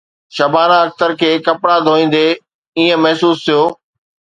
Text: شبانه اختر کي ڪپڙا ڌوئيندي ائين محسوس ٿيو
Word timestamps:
شبانه 0.35 0.77
اختر 0.85 1.09
کي 1.19 1.29
ڪپڙا 1.45 1.75
ڌوئيندي 1.87 2.27
ائين 2.79 2.91
محسوس 3.03 3.37
ٿيو 3.45 3.61